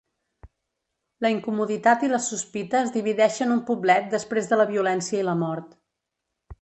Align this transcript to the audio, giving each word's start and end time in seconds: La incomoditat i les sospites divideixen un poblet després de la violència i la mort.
La 1.25 1.31
incomoditat 1.33 2.05
i 2.07 2.09
les 2.13 2.29
sospites 2.33 2.91
divideixen 2.95 3.53
un 3.57 3.61
poblet 3.71 4.09
després 4.15 4.51
de 4.53 4.59
la 4.63 4.67
violència 4.73 5.21
i 5.21 5.29
la 5.29 5.37
mort. 5.45 5.81